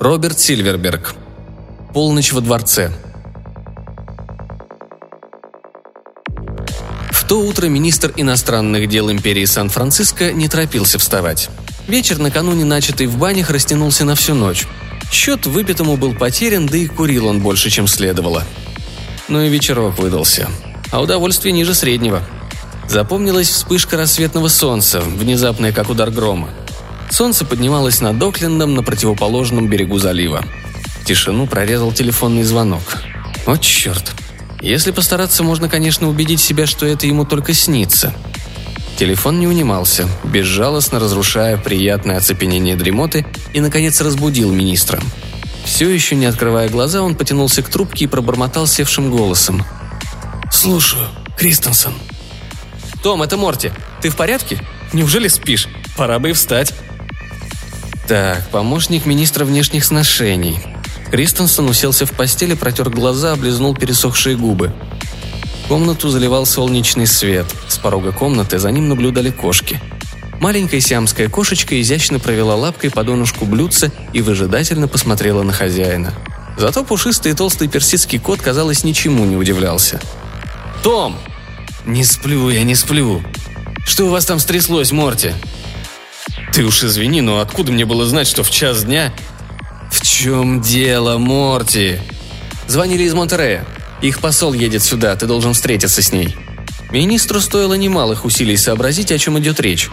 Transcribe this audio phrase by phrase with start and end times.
[0.00, 1.14] Роберт Сильверберг.
[1.92, 2.90] Полночь во дворце.
[7.10, 11.50] В то утро министр иностранных дел империи Сан-Франциско не торопился вставать.
[11.86, 14.66] Вечер, накануне начатый в банях, растянулся на всю ночь.
[15.12, 18.44] Счет выпитому был потерян, да и курил он больше, чем следовало.
[19.28, 20.48] Но и вечерок выдался.
[20.90, 22.22] А удовольствие ниже среднего.
[22.88, 26.48] Запомнилась вспышка рассветного солнца, внезапная, как удар грома.
[27.10, 30.44] Солнце поднималось над Оклендом на противоположном берегу залива.
[31.04, 32.82] Тишину прорезал телефонный звонок.
[33.46, 34.12] О, черт.
[34.60, 38.14] Если постараться, можно, конечно, убедить себя, что это ему только снится.
[38.96, 45.00] Телефон не унимался, безжалостно разрушая приятное оцепенение дремоты и, наконец, разбудил министра.
[45.64, 49.64] Все еще не открывая глаза, он потянулся к трубке и пробормотал севшим голосом.
[50.52, 51.94] «Слушаю, Кристенсен».
[53.02, 53.72] «Том, это Морти.
[54.02, 54.62] Ты в порядке?
[54.92, 55.68] Неужели спишь?
[55.96, 56.74] Пора бы и встать».
[58.10, 60.58] Так, помощник министра внешних сношений.
[61.12, 64.72] Кристенсен уселся в постели, протер глаза, облизнул пересохшие губы.
[65.68, 67.46] Комнату заливал солнечный свет.
[67.68, 69.80] С порога комнаты за ним наблюдали кошки.
[70.40, 76.12] Маленькая сиамская кошечка изящно провела лапкой по донышку блюдца и выжидательно посмотрела на хозяина.
[76.58, 80.00] Зато пушистый и толстый персидский кот, казалось, ничему не удивлялся.
[80.82, 81.16] «Том!»
[81.86, 83.22] «Не сплю я, не сплю!»
[83.86, 85.32] «Что у вас там стряслось, Морти?»
[86.52, 89.12] «Ты уж извини, но откуда мне было знать, что в час дня...»
[89.90, 91.98] «В чем дело, Морти?»
[92.68, 93.64] «Звонили из Монтерея.
[94.02, 96.36] Их посол едет сюда, ты должен встретиться с ней».
[96.90, 99.88] Министру стоило немалых усилий сообразить, о чем идет речь.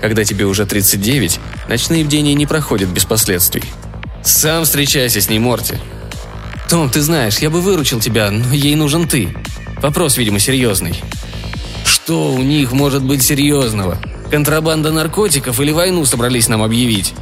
[0.00, 3.62] Когда тебе уже 39, ночные бдения не проходят без последствий.
[4.24, 5.76] Сам встречайся с ней, Морти.
[6.68, 9.36] Том, ты знаешь, я бы выручил тебя, но ей нужен ты.
[9.80, 11.00] Вопрос, видимо, серьезный.
[11.84, 14.00] Что у них может быть серьезного?
[14.34, 17.14] Контрабанда наркотиков или войну собрались нам объявить?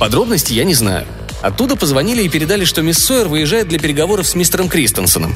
[0.00, 1.06] Подробности я не знаю.
[1.42, 5.32] Оттуда позвонили и передали, что мисс Сойер выезжает для переговоров с мистером Кристенсеном.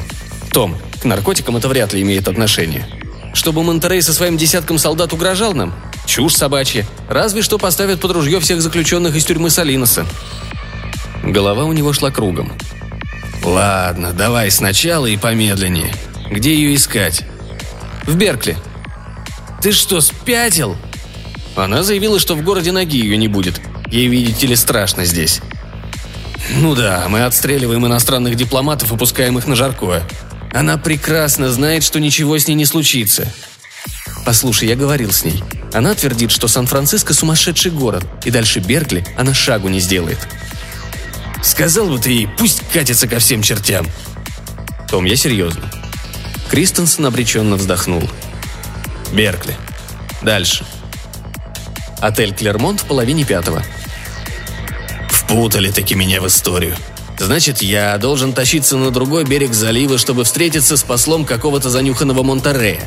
[0.50, 2.88] Том, к наркотикам это вряд ли имеет отношение.
[3.32, 5.72] Чтобы Монтерей со своим десятком солдат угрожал нам?
[6.04, 6.84] Чушь собачья.
[7.08, 10.04] Разве что поставят под ружье всех заключенных из тюрьмы Салиноса.
[11.22, 12.54] Голова у него шла кругом.
[13.44, 15.94] «Ладно, давай сначала и помедленнее.
[16.28, 17.24] Где ее искать?»
[18.04, 18.56] «В Беркли».
[19.62, 20.76] «Ты что, спятил?»
[21.54, 23.60] Она заявила, что в городе ноги ее не будет.
[23.90, 25.40] Ей, видите ли, страшно здесь.
[26.56, 30.02] Ну да, мы отстреливаем иностранных дипломатов и пускаем их на жаркое.
[30.52, 33.32] Она прекрасно знает, что ничего с ней не случится.
[34.24, 35.42] Послушай, я говорил с ней.
[35.72, 40.18] Она твердит, что Сан-Франциско сумасшедший город, и дальше Беркли она шагу не сделает.
[41.42, 43.86] Сказал бы ты ей, пусть катится ко всем чертям.
[44.88, 45.70] Том, я серьезно.
[46.50, 48.02] Кристенсен обреченно вздохнул.
[49.12, 49.56] Беркли.
[50.22, 50.64] Дальше.
[52.00, 53.62] Отель Клермонт в половине пятого.
[55.10, 56.76] Впутали таки меня в историю.
[57.18, 62.80] Значит, я должен тащиться на другой берег залива, чтобы встретиться с послом какого-то занюханного Монтерея.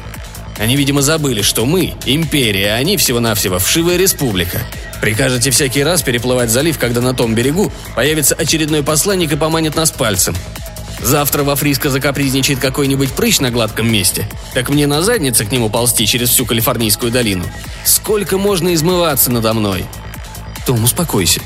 [0.57, 4.61] Они, видимо, забыли, что мы– империя, а они всего-навсего вшивая республика.
[5.01, 9.91] Прикажете всякий раз переплывать залив, когда на том берегу появится очередной посланник и поманит нас
[9.91, 10.35] пальцем.
[11.05, 14.27] Завтра во Фриско закапризничает какой-нибудь прыщ на гладком месте.
[14.55, 17.45] Так мне на заднице к нему ползти через всю Калифорнийскую долину.
[17.83, 19.85] Сколько можно измываться надо мной?
[20.65, 21.41] Том, успокойся.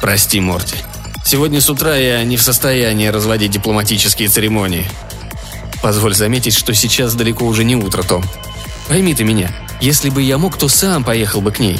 [0.00, 0.76] Прости, Морти.
[1.22, 4.86] Сегодня с утра я не в состоянии разводить дипломатические церемонии.
[5.82, 8.24] Позволь заметить, что сейчас далеко уже не утро, Том.
[8.88, 9.50] Пойми ты меня,
[9.82, 11.78] если бы я мог, то сам поехал бы к ней.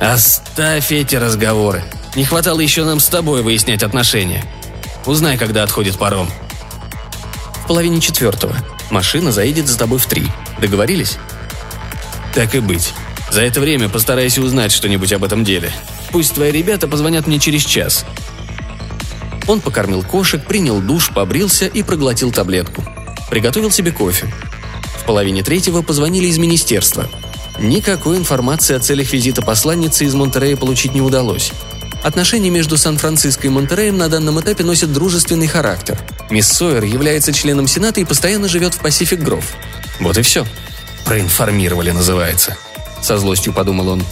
[0.00, 1.84] Оставь эти разговоры.
[2.14, 4.46] Не хватало еще нам с тобой выяснять отношения.
[5.06, 6.28] Узнай, когда отходит паром.
[7.64, 8.56] В половине четвертого.
[8.90, 10.26] Машина заедет за тобой в три.
[10.60, 11.18] Договорились?
[12.34, 12.92] Так и быть.
[13.30, 15.72] За это время постарайся узнать что-нибудь об этом деле.
[16.10, 18.04] Пусть твои ребята позвонят мне через час.
[19.46, 22.84] Он покормил кошек, принял душ, побрился и проглотил таблетку.
[23.30, 24.26] Приготовил себе кофе.
[25.00, 27.08] В половине третьего позвонили из министерства.
[27.60, 31.52] Никакой информации о целях визита посланницы из Монтерея получить не удалось.
[32.06, 35.98] Отношения между Сан-Франциско и Монтереем на данном этапе носят дружественный характер.
[36.30, 39.44] Мисс Сойер является членом Сената и постоянно живет в Пасифик Гров.
[39.98, 40.46] Вот и все.
[41.04, 42.56] Проинформировали, называется.
[43.02, 44.04] Со злостью подумал он.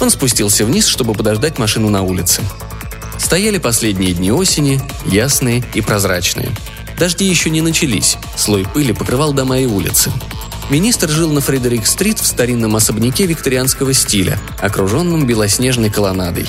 [0.00, 2.40] Он спустился вниз, чтобы подождать машину на улице.
[3.18, 6.48] Стояли последние дни осени, ясные и прозрачные.
[6.98, 10.10] Дожди еще не начались, слой пыли покрывал дома и улицы.
[10.70, 16.48] Министр жил на Фредерик-стрит в старинном особняке викторианского стиля, окруженном белоснежной колоннадой.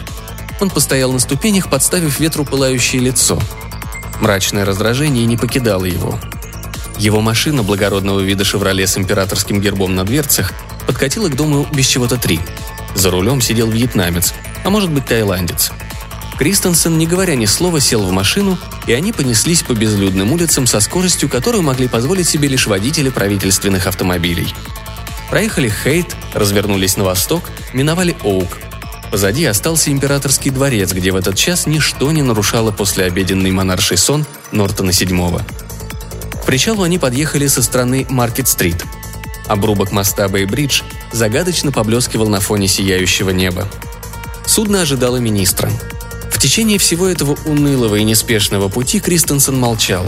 [0.59, 3.39] Он постоял на ступенях, подставив ветру пылающее лицо.
[4.19, 6.19] Мрачное раздражение не покидало его.
[6.97, 10.53] Его машина благородного вида «Шевроле» с императорским гербом на дверцах
[10.87, 12.39] подкатила к дому без чего-то три.
[12.95, 14.33] За рулем сидел вьетнамец,
[14.63, 15.71] а может быть тайландец–
[16.37, 18.57] Кристенсен, не говоря ни слова, сел в машину,
[18.87, 23.87] и они понеслись по безлюдным улицам со скоростью, которую могли позволить себе лишь водители правительственных
[23.87, 24.53] автомобилей.
[25.29, 28.57] Проехали Хейт, развернулись на восток, миновали Оук.
[29.13, 34.89] Позади остался императорский дворец, где в этот час ничто не нарушало послеобеденный монарший сон Нортона
[34.89, 35.43] VII.
[36.41, 38.83] К причалу они подъехали со стороны Маркет-стрит.
[39.45, 40.81] Обрубок моста Бэй-Бридж
[41.11, 43.69] загадочно поблескивал на фоне сияющего неба.
[44.47, 45.69] Судно ожидало министра.
[46.31, 50.07] В течение всего этого унылого и неспешного пути Кристенсен молчал.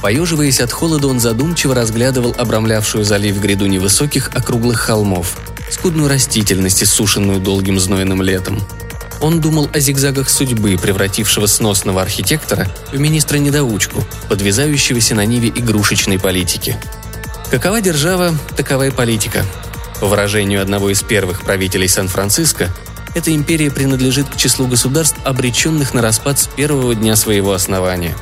[0.00, 5.36] Поеживаясь от холода, он задумчиво разглядывал обрамлявшую залив гряду невысоких округлых холмов,
[5.70, 8.60] скудную растительность, иссушенную долгим знойным летом.
[9.20, 16.76] Он думал о зигзагах судьбы, превратившего сносного архитектора в министра-недоучку, подвязающегося на ниве игрушечной политики.
[17.50, 19.44] Какова держава, такова и политика.
[20.00, 22.70] По выражению одного из первых правителей Сан-Франциско,
[23.14, 28.14] эта империя принадлежит к числу государств, обреченных на распад с первого дня своего основания.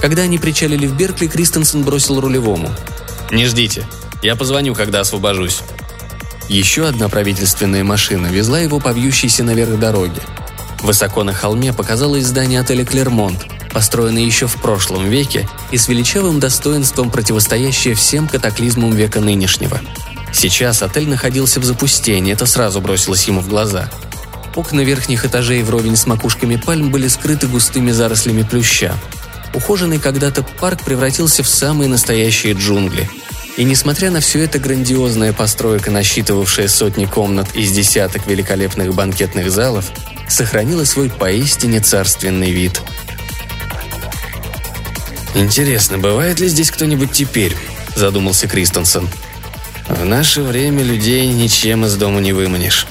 [0.00, 2.74] Когда они причалили в Беркли, Кристенсен бросил рулевому.
[3.30, 3.86] «Не ждите.
[4.22, 5.60] Я позвоню, когда освобожусь».
[6.48, 10.22] Еще одна правительственная машина везла его по вьющейся наверх дороге.
[10.80, 16.40] Высоко на холме показалось здание отеля «Клермонт», построенное еще в прошлом веке и с величавым
[16.40, 19.80] достоинством противостоящее всем катаклизмам века нынешнего–
[20.32, 23.90] Сейчас отель находился в запустении, это сразу бросилось ему в глаза.
[24.54, 28.94] Окна верхних этажей вровень с макушками пальм были скрыты густыми зарослями плюща.
[29.54, 33.08] Ухоженный когда-то парк превратился в самые настоящие джунгли.
[33.58, 39.92] И несмотря на все это грандиозная постройка, насчитывавшая сотни комнат из десяток великолепных банкетных залов,
[40.28, 42.80] сохранила свой поистине царственный вид.
[45.34, 47.54] «Интересно, бывает ли здесь кто-нибудь теперь?»–
[47.94, 49.06] задумался Кристенсен–
[49.88, 52.86] в наше время людей ничем из дома не выманишь.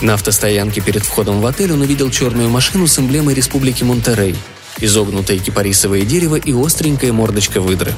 [0.00, 4.36] На автостоянке перед входом в отель он увидел черную машину с эмблемой Республики Монтерей,
[4.78, 7.92] изогнутое кипарисовое дерево и остренькая мордочка выдры.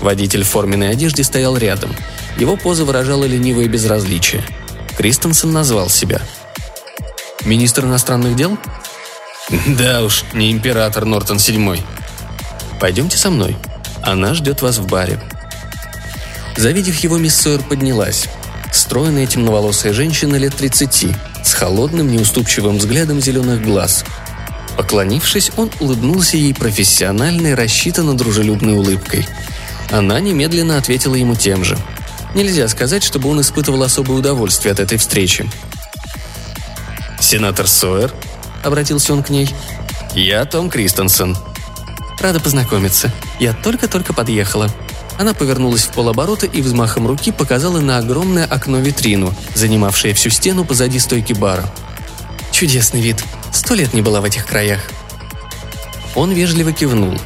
[0.00, 1.94] Водитель в форменной одежде стоял рядом.
[2.36, 4.44] Его поза выражала ленивое безразличие.
[4.96, 6.20] Кристенсен назвал себя.
[7.44, 8.58] «Министр иностранных дел?»
[9.66, 11.82] «Да уж, не император Нортон VII».
[12.80, 13.56] «Пойдемте со мной.
[14.02, 15.20] Она ждет вас в баре»,
[16.58, 18.26] Завидев его, мисс Сойер поднялась.
[18.72, 21.06] Стройная темноволосая женщина лет 30,
[21.44, 24.04] с холодным, неуступчивым взглядом зеленых глаз.
[24.76, 29.24] Поклонившись, он улыбнулся ей профессиональной, рассчитанно дружелюбной улыбкой.
[29.90, 31.78] Она немедленно ответила ему тем же.
[32.34, 35.48] Нельзя сказать, чтобы он испытывал особое удовольствие от этой встречи.
[37.20, 38.12] «Сенатор Сойер?»–
[38.64, 39.48] обратился он к ней.
[40.14, 41.36] «Я Том Кристенсен».
[42.20, 43.12] «Рада познакомиться.
[43.38, 44.70] Я только-только подъехала»,
[45.18, 51.00] она повернулась в полоборота и взмахом руки показала на огромное окно-витрину, занимавшее всю стену позади
[51.00, 51.68] стойки бара.
[52.52, 53.22] «Чудесный вид.
[53.52, 54.80] Сто лет не была в этих краях».
[56.14, 57.18] Он вежливо кивнул.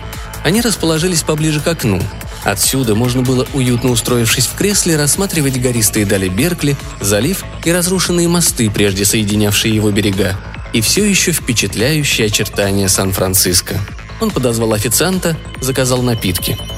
[0.43, 2.01] Они расположились поближе к окну.
[2.45, 8.71] Отсюда можно было, уютно устроившись в кресле, рассматривать гористые дали Беркли, залив и разрушенные мосты,
[8.71, 10.37] прежде соединявшие его берега,
[10.73, 13.79] и все еще впечатляющие очертания Сан-Франциско.
[14.21, 16.59] Он подозвал официанта, заказал напитки–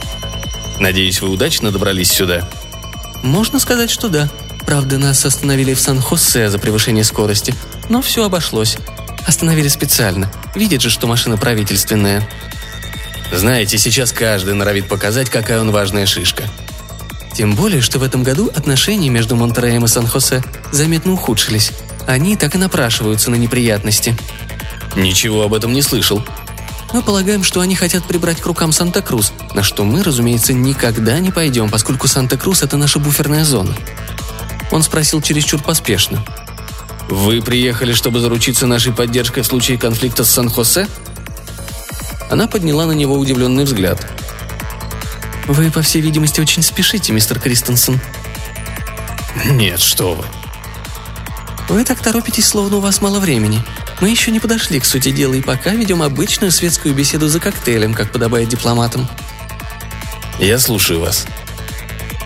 [0.78, 2.49] Надеюсь, вы удачно добрались сюда?»
[3.23, 4.28] «Можно сказать, что да.
[4.66, 7.54] Правда, нас остановили в Сан-Хосе за превышение скорости,
[7.88, 8.76] но все обошлось.
[9.26, 10.30] Остановили специально.
[10.54, 12.28] Видит же, что машина правительственная».
[13.33, 16.45] «Знаете, сейчас каждый норовит показать, какая он важная шишка»,
[17.35, 21.73] тем более, что в этом году отношения между Монтереем и Сан-Хосе заметно ухудшились.
[22.07, 24.16] Они так и напрашиваются на неприятности.
[24.95, 26.23] «Ничего об этом не слышал»,
[26.95, 31.33] мы полагаем, что они хотят прибрать к рукам Санта-Крус, на что мы, разумеется, никогда не
[31.33, 33.75] пойдем, поскольку Санта-Крус– это наша буферная зона».
[34.71, 36.25] Он спросил чересчур поспешно.
[37.09, 40.87] «Вы приехали, чтобы заручиться нашей поддержкой в случае конфликта с Сан-Хосе?»
[42.31, 44.07] Она подняла на него удивленный взгляд.
[45.47, 48.00] «Вы, по всей видимости, очень спешите, мистер Кристенсен».
[49.47, 50.25] «Нет, что вы».
[51.69, 53.62] «Вы так торопитесь, словно у вас мало времени.
[54.00, 57.95] Мы еще не подошли к сути дела и пока ведем обычную светскую беседу за коктейлем,
[57.95, 59.09] как подобает дипломатам.
[60.38, 61.26] Я слушаю вас.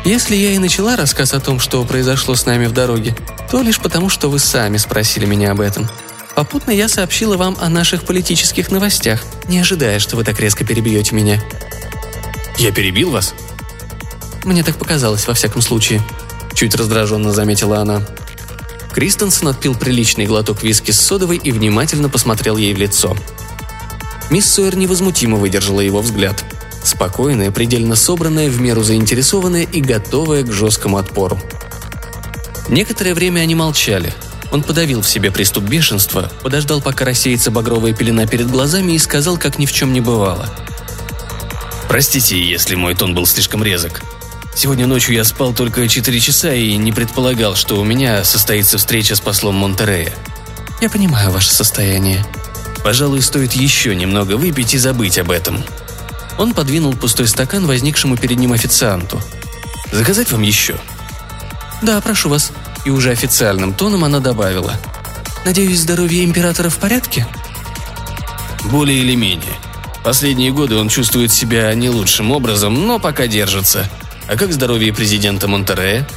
[0.05, 3.15] Если я и начала рассказ о том, что произошло с нами в дороге,
[3.51, 5.89] то лишь потому, что вы сами спросили меня об этом.
[6.39, 11.17] Попутно я сообщила вам о наших политических новостях, не ожидая, что вы так резко перебьете
[11.17, 11.43] меня.
[12.59, 13.35] Я перебил вас?
[14.45, 16.01] Мне так показалось, во всяком случае.
[16.55, 18.07] Чуть раздраженно заметила она.
[18.93, 23.17] Кристенсен отпил приличный глоток виски с содовой и внимательно посмотрел ей в лицо.
[24.31, 26.45] Мисс Сойер невозмутимо выдержала его взгляд.
[26.85, 31.37] Спокойная, предельно собранная, в меру заинтересованная и готовая к жесткому отпору.
[32.69, 34.15] Некоторое время они молчали.
[34.51, 39.37] Он подавил в себе приступ бешенства, подождал, пока рассеется багровая пелена перед глазами и сказал,
[39.37, 40.49] как ни в чем не бывало.
[41.89, 44.03] «Простите, если мой тон был слишком резок.
[44.55, 49.15] Сегодня ночью я спал только 4 часа и не предполагал, что у меня состоится встреча
[49.17, 50.13] с послом Монтерея.
[50.81, 52.27] Я понимаю ваше состояние.
[52.83, 55.63] Пожалуй, стоит еще немного выпить и забыть об этом».
[56.39, 59.21] Он подвинул пустой стакан возникшему перед ним официанту.
[59.93, 60.79] «Заказать вам еще?»
[61.83, 62.53] «Да, прошу вас»,
[62.89, 64.75] и уже официальным тоном она добавила.
[65.45, 67.27] «Надеюсь, здоровье императора в порядке?»
[68.65, 69.55] «Более или менее.
[70.03, 73.91] Последние годы он чувствует себя не лучшим образом, но пока держится.
[74.27, 76.09] А как здоровье президента Монтерея?»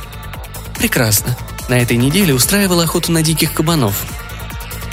[0.78, 1.38] «Прекрасно.
[1.68, 4.04] На этой неделе устраивал охоту на диких кабанов».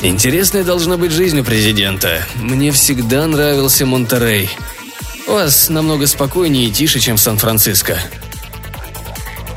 [0.03, 2.27] «Интересная должна быть жизнь у президента.
[2.35, 4.51] Мне всегда нравился Монтерей.
[5.29, 7.99] У вас намного спокойнее и тише, чем в Сан-Франциско»,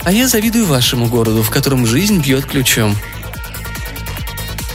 [0.04, 2.96] а я завидую вашему городу, в котором жизнь бьет ключом».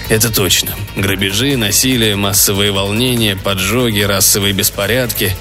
[0.08, 0.70] «Это точно.
[0.94, 5.36] Грабежи, насилие, массовые волнения, поджоги, расовые беспорядки».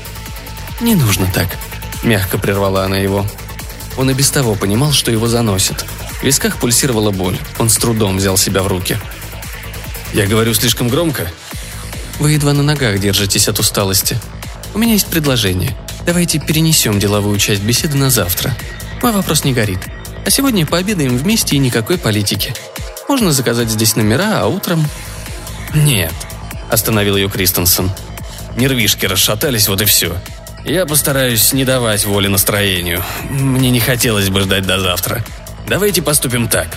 [0.82, 1.48] «Не нужно так»,–
[2.04, 3.26] мягко прервала она его.
[3.98, 5.86] Он и без того понимал, что его заносит.
[6.20, 7.38] В висках пульсировала боль.
[7.60, 8.98] Он с трудом взял себя в руки.
[10.14, 11.32] «Я говорю слишком громко?»
[12.20, 14.18] «Вы едва на ногах держитесь от усталости.
[14.74, 15.76] У меня есть предложение.
[16.06, 18.56] Давайте перенесем деловую часть беседы на завтра.
[19.06, 19.82] Мой вопрос не горит.
[20.26, 22.56] А сегодня пообедаем вместе и никакой политики.
[23.08, 24.84] Можно заказать здесь номера, а утром...»
[25.76, 26.12] «Нет»,–
[26.72, 27.92] остановил ее Кристенсен.
[28.56, 30.18] «Нервишки расшатались, вот и все.
[30.64, 33.04] Я постараюсь не давать воли настроению.
[33.30, 35.24] Мне не хотелось бы ждать до завтра.
[35.68, 36.70] Давайте поступим так.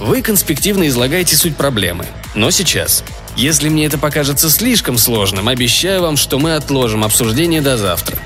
[0.00, 2.04] Вы конспективно излагаете суть проблемы.
[2.34, 3.04] Но сейчас.
[3.36, 8.18] Если мне это покажется слишком сложным, обещаю вам, что мы отложим обсуждение до завтра.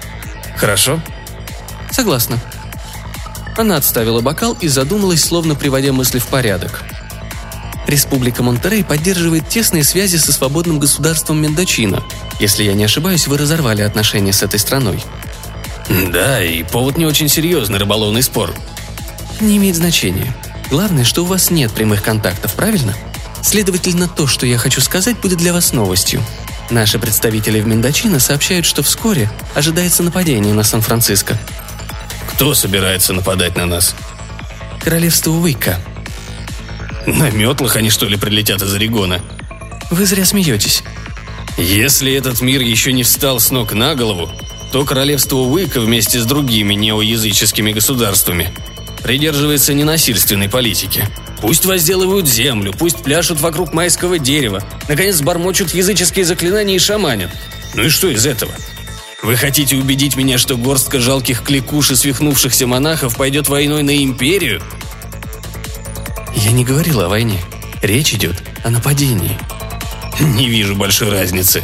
[0.56, 0.98] Хорошо?
[1.90, 2.38] Согласна.
[3.56, 6.82] Она отставила бокал и задумалась, словно приводя мысли в порядок.
[7.86, 12.04] Республика Монтерей поддерживает тесные связи со свободным государством Мендочино.
[12.38, 15.02] Если я не ошибаюсь, вы разорвали отношения с этой страной.
[16.12, 18.54] Да, и повод не очень серьезный рыболовный спор.
[19.40, 20.34] Не имеет значения.
[20.70, 22.94] Главное, что у вас нет прямых контактов, правильно?
[23.42, 26.22] Следовательно, то, что я хочу сказать, будет для вас новостью.
[26.70, 31.36] Наши представители в Мендочино сообщают, что вскоре ожидается нападение на Сан-Франциско.
[32.40, 33.94] Кто собирается нападать на нас?
[34.82, 35.78] Королевство Уика.
[37.04, 39.20] На метлах они что ли прилетят из Орегона?
[39.90, 40.82] Вы зря смеетесь.
[41.58, 44.30] Если этот мир еще не встал с ног на голову,
[44.72, 48.50] то королевство Уика вместе с другими неоязыческими государствами
[49.02, 51.04] придерживается ненасильственной политики.
[51.42, 57.32] Пусть возделывают землю, пусть пляшут вокруг майского дерева, наконец бормочут языческие заклинания и шаманят.
[57.74, 58.52] Ну и что из этого?
[59.22, 64.62] Вы хотите убедить меня, что горстка жалких кликуш и свихнувшихся монахов пойдет войной на империю?
[66.34, 67.38] Я не говорил о войне.
[67.82, 69.38] Речь идет о нападении.
[70.20, 71.62] Не вижу большой разницы.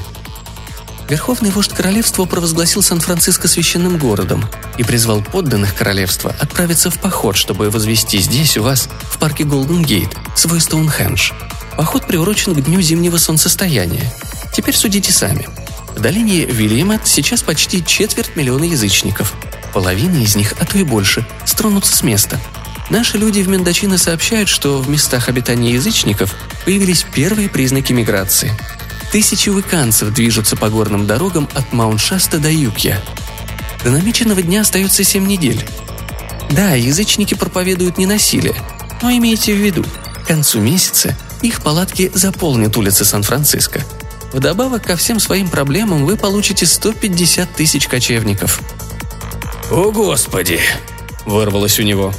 [1.09, 4.45] Верховный вождь королевства провозгласил Сан-Франциско священным городом
[4.77, 9.83] и призвал подданных королевства отправиться в поход, чтобы возвести здесь, у вас, в парке Голден
[9.83, 11.33] Гейт, свой Стоунхендж.
[11.77, 14.13] Поход приурочен к дню зимнего солнцестояния.
[14.53, 15.49] Теперь судите сами–
[15.97, 19.33] в долине Вильямет сейчас почти четверть миллиона язычников.
[19.73, 22.39] Половина из них, а то и больше, стронутся с места.
[22.91, 26.35] Наши люди в Мендочино сообщают, что в местах обитания язычников
[26.65, 28.53] появились первые признаки миграции.
[29.11, 33.01] Тысячи выканцев движутся по горным дорогам от Мауншаста до Юкья.
[33.83, 35.65] До намеченного дня остается семь недель.
[36.51, 38.55] Да, язычники проповедуют ненасилие,
[39.03, 39.85] но имейте в виду,
[40.23, 43.83] к концу месяца их палатки заполнят улицы Сан-Франциско–
[44.37, 48.61] Вдобавок ко всем своим проблемам вы получите 150 тысяч кочевников.
[49.71, 50.61] «О, Господи!»–
[51.25, 52.13] вырвалось у него.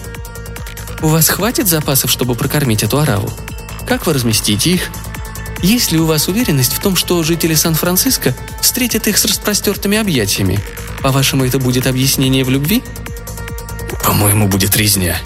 [1.04, 3.30] «У вас хватит запасов, чтобы прокормить эту ораву?
[3.88, 4.90] Как вы разместите их?
[5.62, 10.60] Есть ли у вас уверенность в том, что жители Сан-Франциско встретят их с распростертыми объятиями?
[11.04, 12.82] По-вашему, это будет объяснение в любви?»
[14.04, 15.20] «По-моему, будет резня».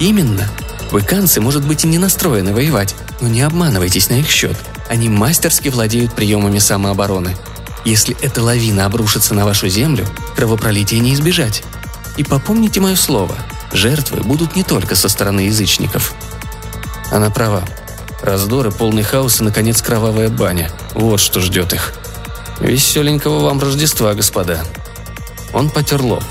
[0.00, 0.50] «Именно.
[0.90, 4.56] Выканцы, может быть, и не настроены воевать, но не обманывайтесь на их счет–
[4.88, 7.36] они мастерски владеют приемами самообороны.
[7.84, 11.62] Если эта лавина обрушится на вашу землю, кровопролития не избежать.
[12.16, 13.34] И попомните мое слово,
[13.72, 16.14] жертвы будут не только со стороны язычников.
[17.10, 17.62] Она права.
[18.22, 20.70] Раздоры, полный хаос и, наконец, кровавая баня.
[20.94, 21.92] Вот что ждет их.
[22.60, 24.64] Веселенького вам Рождества, господа.
[25.52, 26.24] Он потер лоб.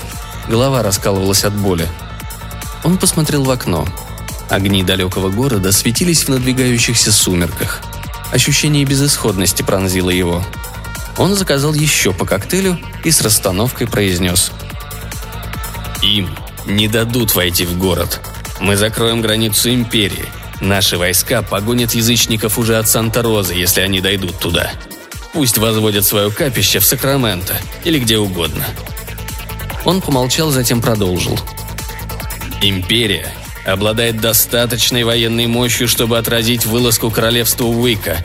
[0.48, 1.88] Голова раскалывалась от боли.
[2.82, 3.86] Он посмотрел в окно.
[4.50, 7.80] Огни далекого города светились в надвигающихся сумерках–
[8.32, 10.44] Ощущение безысходности пронзило его.
[11.16, 14.50] Он заказал еще по коктейлю и с расстановкой произнес.
[16.02, 16.28] «Им
[16.66, 18.20] не дадут войти в город.
[18.60, 20.26] Мы закроем границу империи.
[20.60, 24.70] Наши войска погонят язычников уже от Санта-Розы, если они дойдут туда.
[25.32, 28.64] Пусть возводят свое капище в Сакраменто или где угодно.
[29.84, 31.38] Он помолчал, затем продолжил.
[32.62, 33.32] Империя
[33.64, 38.18] обладает достаточной военной мощью, чтобы отразить вылазку королевства Уика.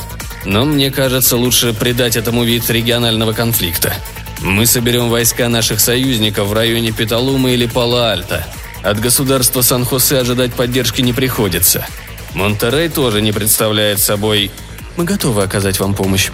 [0.45, 3.93] Но мне кажется, лучше придать этому вид регионального конфликта.
[4.41, 8.45] Мы соберем войска наших союзников в районе Петалума или Пала-Альта.
[8.83, 11.85] От государства Сан-Хосе ожидать поддержки не приходится.
[12.33, 14.51] Монтерей тоже не представляет собой...
[14.95, 16.29] Мы готовы оказать вам помощь.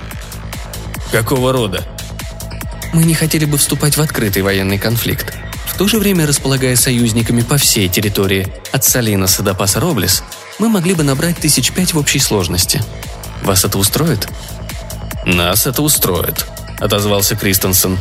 [1.11, 1.83] Какого рода?
[2.93, 5.35] Мы не хотели бы вступать в открытый военный конфликт.
[5.75, 10.23] В то же время, располагая союзниками по всей территории, от Салинаса до Паса Роблес,
[10.57, 12.81] мы могли бы набрать тысяч пять в общей сложности.
[13.43, 14.29] Вас это устроит?
[15.25, 16.45] Нас это устроит,
[16.79, 17.99] отозвался Кристенсен.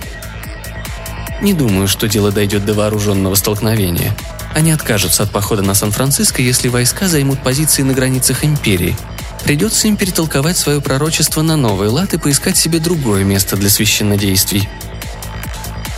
[1.42, 4.16] Не думаю, что дело дойдет до вооруженного столкновения.
[4.54, 8.96] Они откажутся от похода на Сан-Франциско, если войска займут позиции на границах империи.
[9.42, 14.68] Придется им перетолковать свое пророчество на новый лад и поискать себе другое место для священнодействий.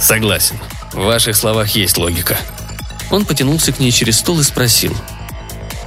[0.01, 0.57] Согласен.
[0.97, 2.39] В ваших словах есть логика.
[3.11, 4.97] Он потянулся к ней через стол и спросил.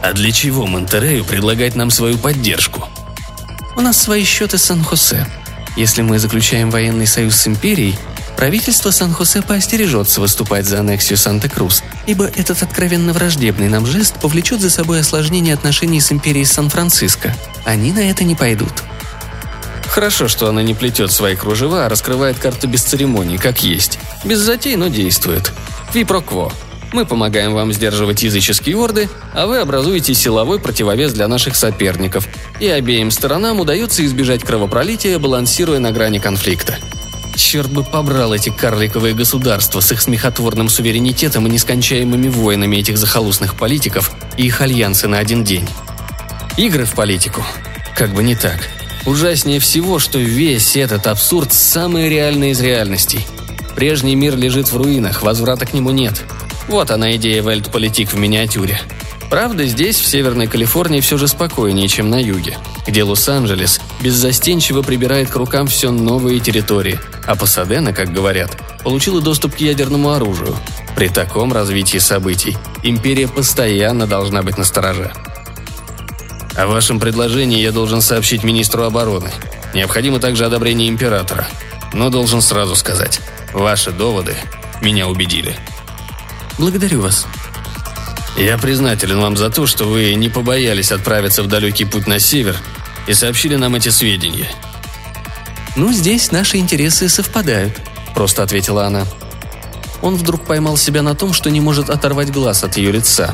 [0.03, 2.87] «А для чего Монтерею предлагать нам свою поддержку?»
[3.75, 5.25] «У нас свои счеты с Сан-Хосе.
[5.75, 7.97] Если мы заключаем военный союз с Империей,
[8.37, 14.69] правительство Сан-Хосе поостережется выступать за аннексию Санта-Крус, ибо этот откровенно враждебный нам жест повлечет за
[14.69, 17.35] собой осложнение отношений с Империей Сан-Франциско.
[17.65, 18.83] Они на это не пойдут».
[19.89, 23.99] Хорошо, что она не плетет свои кружева, а раскрывает карту без церемоний, как есть.
[24.23, 25.51] Без затей, но действует.
[25.91, 26.51] Квипрокво.
[26.93, 32.27] Мы помогаем вам сдерживать языческие орды, а вы образуете силовой противовес для наших соперников.
[32.59, 36.77] И обеим сторонам удается избежать кровопролития, балансируя на грани конфликта.
[37.35, 43.55] Черт бы побрал эти карликовые государства с их смехотворным суверенитетом и нескончаемыми войнами этих захолустных
[43.55, 45.67] политиков и их альянсы на один день.
[46.57, 47.43] Игры в политику.
[47.95, 48.59] Как бы не так.
[49.05, 53.25] Ужаснее всего, что весь этот абсурд– самый реальный из реальностей.
[53.75, 56.23] Прежний мир лежит в руинах, возврата к нему нет.
[56.67, 58.79] Вот она идея Вельтполитик в миниатюре.
[59.29, 62.57] Правда, здесь, в Северной Калифорнии, все же спокойнее, чем на юге,
[62.87, 69.55] где Лос-Анджелес беззастенчиво прибирает к рукам все новые территории, а Пасадена, как говорят, получила доступ
[69.55, 70.55] к ядерному оружию.
[70.95, 75.13] При таком развитии событий империя постоянно должна быть настороже.
[76.59, 79.31] О вашем предложении я должен сообщить министру обороны.
[79.73, 81.47] Необходимо также одобрение императора.
[81.93, 83.21] Но должен сразу сказать,
[83.53, 84.35] ваши доводы
[84.81, 85.55] меня убедили.
[86.57, 87.25] Благодарю вас.
[88.37, 92.57] Я признателен вам за то, что вы не побоялись отправиться в далекий путь на север
[93.07, 94.49] и сообщили нам эти сведения.
[95.77, 97.79] «Ну, здесь наши интересы совпадают»,–
[98.13, 99.05] просто ответила она.
[100.01, 103.33] Он вдруг поймал себя на том, что не может оторвать глаз от ее лица.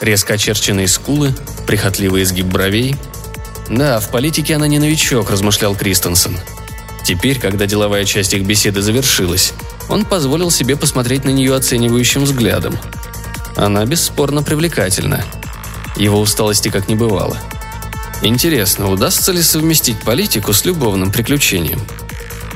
[0.00, 1.34] Резко очерченные скулы,
[1.66, 2.96] прихотливый изгиб бровей.
[3.68, 6.38] Да, в политике она не новичок, размышлял Кристенсен.
[7.04, 9.52] Теперь, когда деловая часть их беседы завершилась,
[9.88, 12.78] он позволил себе посмотреть на нее оценивающим взглядом.
[13.56, 15.24] Она бесспорно привлекательна.
[15.96, 17.36] Его усталости как не бывало.
[18.22, 21.80] Интересно, удастся ли совместить политику с любовным приключением?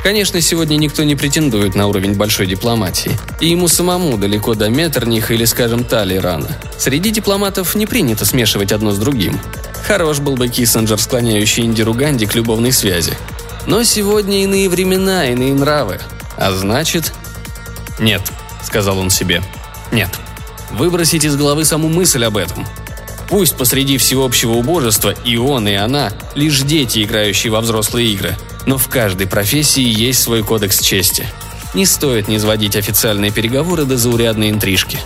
[0.04, 3.18] Конечно, сегодня никто не претендует на уровень большой дипломатии.
[3.40, 6.58] И ему самому далеко до Меттерниха или, скажем, Талейрана.
[6.76, 9.40] Среди дипломатов не принято смешивать одно с другим.
[9.86, 13.14] Хорош был бы Киссинджер, склоняющий Индиру Ганди к любовной связи.
[13.66, 15.98] Но сегодня иные времена, иные нравы.
[16.36, 17.14] А значит...
[17.98, 18.20] «Нет»,—
[18.62, 19.42] сказал он себе.
[19.90, 20.10] «Нет.
[20.70, 22.66] Выбросить из головы саму мысль об этом.
[23.30, 28.36] Пусть посреди всеобщего убожества и он, и она– лишь дети, играющие во взрослые игры.
[28.66, 31.26] Но в каждой профессии есть свой кодекс чести.
[31.74, 34.98] Не стоит не сводить официальные переговоры до заурядной интрижки.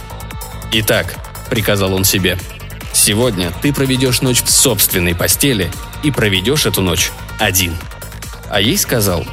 [0.73, 1.17] «Итак»,–
[1.51, 2.39] приказал он себе,–
[2.93, 5.71] «сегодня ты проведешь ночь в собственной постели
[6.03, 7.77] и проведешь эту ночь один».
[8.51, 9.27] А ей сказал,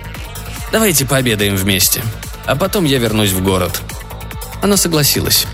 [0.72, 2.02] «Давайте пообедаем вместе,
[2.46, 3.82] а потом я вернусь в город».
[4.62, 5.46] Она согласилась.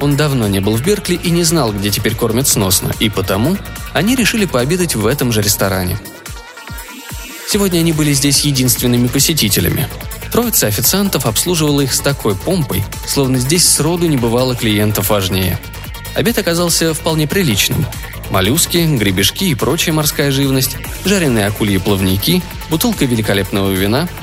[0.00, 3.56] Он давно не был в Беркли и не знал, где теперь кормят сносно, и потому
[3.92, 5.98] они решили пообедать в этом же ресторане.
[7.48, 9.88] Сегодня они были здесь единственными посетителями.
[10.30, 15.58] Троица официантов обслуживала их с такой помпой, словно здесь сроду не бывало клиентов важнее.
[16.14, 17.86] Обед оказался вполне приличным.
[18.28, 24.08] Моллюски, гребешки и прочая морская живность, жареные акульи плавники, бутылка великолепного вина–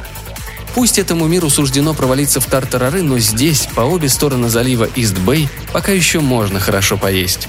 [0.76, 5.94] Пусть этому миру суждено провалиться в тартарары, но здесь, по обе стороны залива Ист-Бэй, пока
[5.94, 7.48] еще можно хорошо поесть.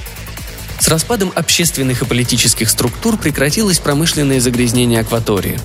[0.79, 5.59] С распадом общественных и политических структур прекратилось промышленное загрязнение акватории.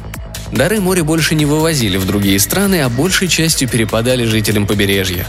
[0.52, 5.26] Дары моря больше не вывозили в другие страны, а большей частью перепадали жителям побережья.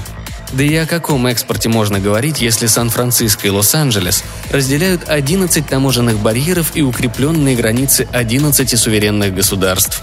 [0.53, 6.73] Да и о каком экспорте можно говорить, если Сан-Франциско и Лос-Анджелес разделяют 11 таможенных барьеров
[6.75, 10.03] и укрепленные границы 11 суверенных государств?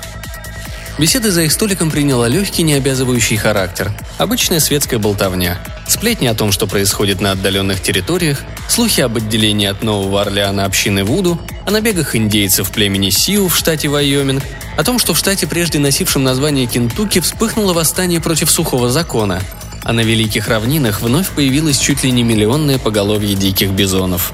[1.00, 3.90] Беседа за их столиком приняла легкий, необязывающий характер.
[4.18, 5.58] Обычная светская болтовня.
[5.88, 11.06] Сплетни о том, что происходит на отдаленных территориях, слухи об отделении от Нового Орлеана общины
[11.06, 14.44] Вуду, о набегах индейцев племени Сиу в штате Вайоминг,
[14.76, 19.42] о том, что в штате, прежде носившем название Кентукки, вспыхнуло восстание против сухого закона,
[19.86, 24.34] а на Великих Равнинах вновь появилось чуть ли не миллионное поголовье диких бизонов.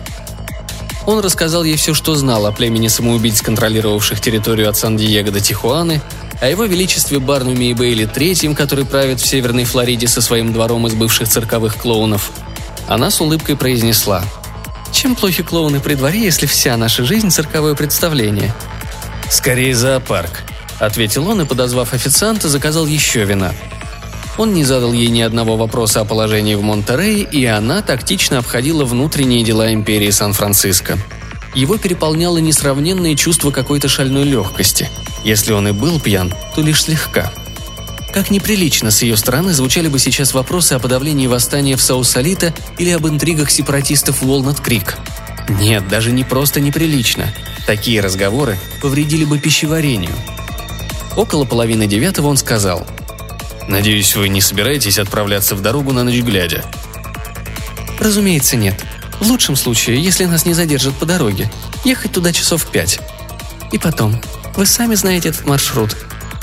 [1.06, 6.02] Он рассказал ей все, что знал о племени самоубийц, контролировавших территорию от Сан-Диего до Тихуаны,
[6.42, 10.86] о его величестве Барнуме и Бейли Третьем, который правит в Северной Флориде со своим двором
[10.88, 12.32] из бывших цирковых клоунов.
[12.88, 14.24] Она с улыбкой произнесла
[14.92, 18.54] «Чем плохи клоуны при дворе, если вся наша жизнь– цирковое представление?»
[19.30, 20.44] «Скорее зоопарк»,–
[20.80, 23.54] ответил он и, подозвав официанта, заказал еще вина.
[24.38, 28.84] Он не задал ей ни одного вопроса о положении в Монтерее, и она тактично обходила
[28.84, 30.98] внутренние дела империи Сан-Франциско.
[31.56, 34.90] Его переполняло несравненное чувство какой-то шальной легкости–
[35.26, 37.34] если он и был пьян, то лишь слегка.
[38.14, 42.92] Как неприлично с ее стороны звучали бы сейчас вопросы о подавлении восстания в Саусалита или
[42.92, 44.96] об интригах сепаратистов в Уолнат-Крик.
[45.50, 47.28] Нет, даже не просто неприлично.
[47.66, 50.14] Такие разговоры повредили бы пищеварению.
[51.18, 52.86] Около половины девятого он сказал.
[53.68, 56.64] «Надеюсь, вы не собираетесь отправляться в дорогу на ночь глядя?»
[58.00, 58.80] «Разумеется, нет.
[59.20, 61.50] В лучшем случае, если нас не задержат по дороге.
[61.84, 63.00] Ехать туда часов пять.
[63.72, 64.22] И потом,
[64.56, 65.96] вы сами знаете этот маршрут.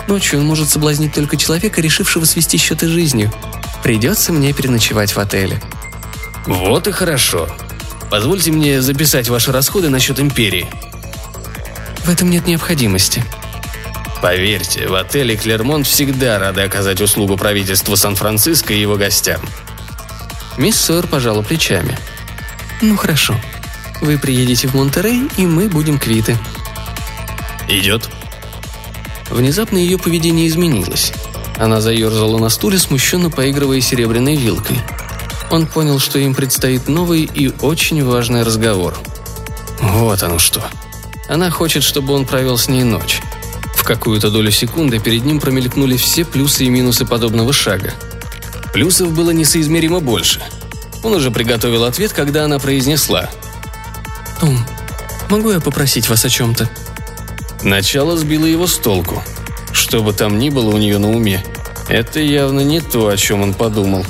[0.09, 3.33] Ночью он может соблазнить только человека, решившего свести счеты жизнью.
[3.83, 5.61] Придется мне переночевать в отеле».
[6.47, 7.49] «Вот и хорошо.
[8.11, 10.67] Позвольте мне записать ваши расходы насчет империи».
[12.05, 13.25] «В этом нет необходимости»,
[14.23, 19.41] Поверьте, в отеле «Клермонт» всегда рады оказать услугу правительству Сан-Франциско и его гостям.
[20.57, 21.99] Мисс Сойер пожала плечами.
[22.81, 23.35] «Ну хорошо.
[24.01, 26.39] Вы приедете в Монтерей, и мы будем квиты»,
[27.69, 28.09] «Идет».
[29.31, 31.13] Внезапно ее поведение изменилось.
[31.57, 34.79] Она заерзала на стуле, смущенно поигрывая серебряной вилкой.
[35.51, 38.99] Он понял, что им предстоит новый и очень важный разговор.
[39.81, 40.63] Вот оно что.
[41.29, 43.21] Она хочет, чтобы он провел с ней ночь.
[43.75, 47.95] В какую-то долю секунды перед ним промелькнули все плюсы и минусы подобного шага.
[48.73, 50.41] Плюсов было несоизмеримо больше.
[51.03, 53.29] Он уже приготовил ответ, когда она произнесла.
[54.41, 54.59] «Том,
[55.29, 56.71] могу я попросить вас о чем-то?»
[57.63, 59.23] Начало сбило его с толку.
[59.73, 61.45] Что бы там ни было у нее на уме,
[61.89, 64.05] это явно не то, о чем он подумал.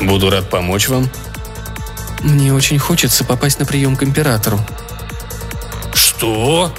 [0.00, 1.10] «Буду рад помочь вам».
[2.20, 4.60] «Мне очень хочется попасть на прием к императору».
[5.94, 6.74] «Что?»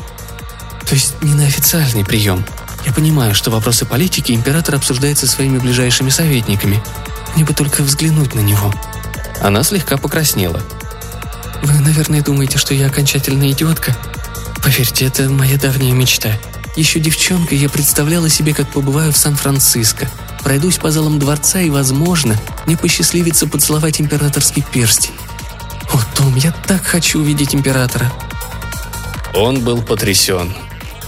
[0.88, 2.43] «То есть не на официальный прием.
[2.86, 6.81] Я понимаю, что вопросы политики император обсуждает со своими ближайшими советниками.
[7.36, 8.73] Мне бы только взглянуть на него».
[9.39, 10.62] Она слегка покраснела.
[11.62, 13.95] «Вы, наверное, думаете, что я окончательная идиотка?»
[14.63, 16.30] Поверьте, это моя давняя мечта.
[16.76, 20.10] Еще девчонкой я представляла себе, как побываю в Сан-Франциско.
[20.43, 25.12] Пройдусь по залам дворца и, возможно, мне посчастливится поцеловать императорский перстень.
[25.93, 28.12] О, Том, я так хочу увидеть императора.
[29.34, 30.54] Он был потрясен.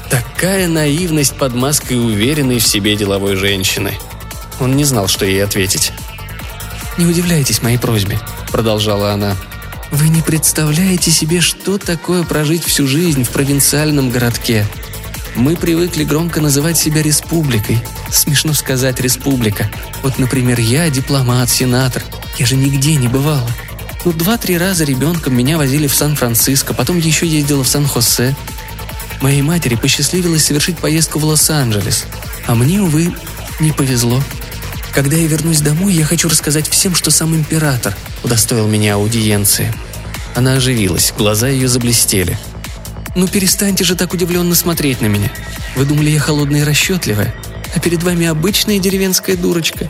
[0.09, 3.97] Такая наивность под маской уверенной в себе деловой женщины.
[4.59, 5.91] Он не знал, что ей ответить.
[6.97, 8.19] «Не удивляйтесь моей просьбе»,—
[8.51, 9.35] продолжала она.
[9.93, 14.65] Вы не представляете себе, что такое прожить всю жизнь в провинциальном городке.
[15.35, 17.77] Мы привыкли громко называть себя республикой.
[18.11, 19.69] Смешно сказать «республика».
[20.01, 22.03] Вот, например, я дипломат, сенатор.
[22.39, 23.47] Я же нигде не бывала.
[24.03, 28.35] Ну, два-три раза ребенком меня возили в Сан-Франциско, потом еще ездила в Сан-Хосе.
[29.21, 32.05] Моей матери посчастливилось совершить поездку в Лос-Анджелес.
[32.47, 33.13] А мне, увы,
[33.59, 34.23] не повезло.
[34.91, 39.73] Когда я вернусь домой, я хочу рассказать всем, что сам император удостоил меня аудиенции.
[40.35, 42.37] Она оживилась, глаза ее заблестели.
[43.15, 45.31] «Ну перестаньте же так удивленно смотреть на меня.
[45.75, 47.33] Вы думали, я холодная и расчетливая,
[47.75, 49.89] а перед вами обычная деревенская дурочка.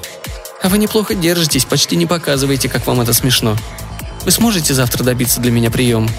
[0.62, 3.58] А вы неплохо держитесь, почти не показываете, как вам это смешно.
[4.26, 6.10] Вы сможете завтра добиться для меня приема?»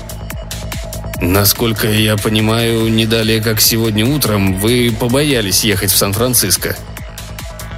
[1.20, 6.76] «Насколько я понимаю, не далее, как сегодня утром, вы побоялись ехать в Сан-Франциско»,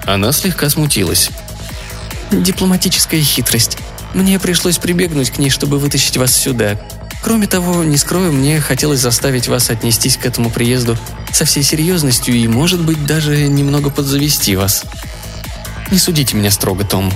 [0.07, 1.31] она слегка смутилась.
[2.31, 3.77] «Дипломатическая хитрость.
[4.17, 6.81] Мне пришлось прибегнуть к ней, чтобы вытащить вас сюда.
[7.23, 10.97] Кроме того, не скрою, мне хотелось заставить вас отнестись к этому приезду
[11.33, 14.85] со всей серьезностью и, может быть, даже немного подзавести вас.
[15.91, 17.13] Не судите меня строго, Том.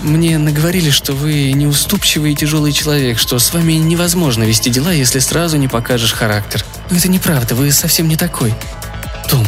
[0.00, 5.20] Мне наговорили, что вы неуступчивый и тяжелый человек, что с вами невозможно вести дела, если
[5.20, 6.64] сразу не покажешь характер.
[6.90, 8.52] Но это неправда, вы совсем не такой.
[9.28, 9.46] Том,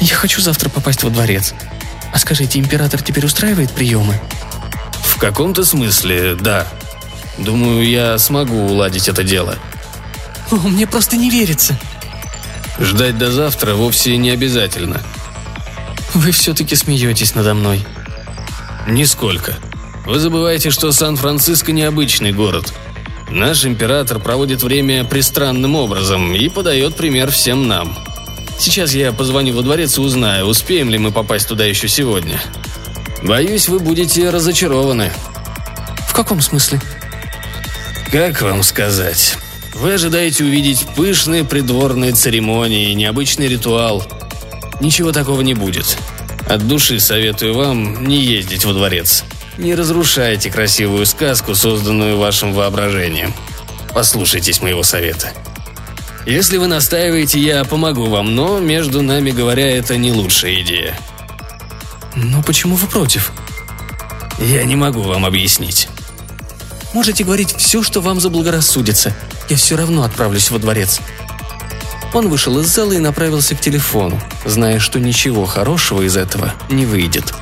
[0.00, 1.54] я хочу завтра попасть во дворец.
[2.12, 4.20] А скажите, император теперь устраивает приемы?
[5.16, 6.66] В каком-то смысле, да.
[7.38, 9.56] Думаю, я смогу уладить это дело.
[10.50, 11.78] О, мне просто не верится.
[12.78, 15.00] Ждать до завтра вовсе не обязательно.
[16.12, 17.82] Вы все-таки смеетесь надо мной.
[18.86, 19.56] Нисколько.
[20.04, 22.74] Вы забываете, что Сан-Франциско необычный город.
[23.30, 27.96] Наш император проводит время пристранным образом и подает пример всем нам.
[28.58, 32.38] Сейчас я позвоню во дворец и узнаю, успеем ли мы попасть туда еще сегодня.
[33.22, 35.10] Боюсь, вы будете разочарованы.
[36.08, 36.80] В каком смысле?
[38.12, 39.36] Как вам сказать?
[39.74, 44.04] Вы ожидаете увидеть пышные придворные церемонии, необычный ритуал.
[44.80, 45.98] Ничего такого не будет.
[46.48, 49.24] От души советую вам не ездить во дворец.
[49.58, 53.34] Не разрушайте красивую сказку, созданную вашим воображением.
[53.92, 55.32] Послушайтесь моего совета.
[56.26, 60.98] Если вы настаиваете, я помогу вам, но, между нами говоря, это не лучшая идея.
[62.16, 63.30] Но почему вы против?
[64.38, 65.88] Я не могу вам объяснить.
[66.94, 69.14] Можете говорить все, что вам заблагорассудится.
[69.50, 71.00] Я все равно отправлюсь во дворец».
[72.14, 76.86] Он вышел из зала и направился к телефону, зная, что ничего хорошего из этого не
[76.86, 77.34] выйдет.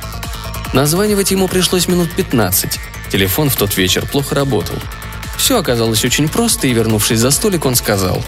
[0.73, 2.77] Названивать ему пришлось минут 15.
[3.09, 4.75] Телефон в тот вечер плохо работал.
[5.37, 8.21] Все оказалось очень просто, и, вернувшись за столик, он сказал.